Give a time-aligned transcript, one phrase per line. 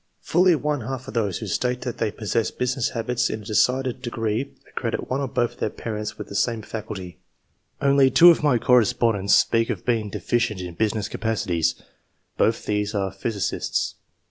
[0.23, 4.01] Fully one half of those who state that they possess business habits in a decided
[4.01, 7.19] degree accredit one or both of their parents with the same faculty.
[7.79, 11.75] Only two of my correspondents speak of being deficient in business capacities.
[12.35, 13.93] Both these are physicists.